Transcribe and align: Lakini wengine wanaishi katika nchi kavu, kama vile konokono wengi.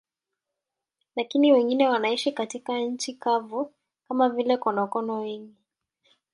Lakini 1.15 1.51
wengine 1.51 1.89
wanaishi 1.89 2.31
katika 2.31 2.79
nchi 2.79 3.13
kavu, 3.13 3.73
kama 4.07 4.29
vile 4.29 4.57
konokono 4.57 5.19
wengi. 5.19 5.55